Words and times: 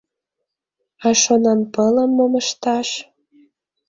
А 1.07 1.09
Шонанпылым 1.21 2.09
мом 2.17 2.33
ышташ? 2.41 2.89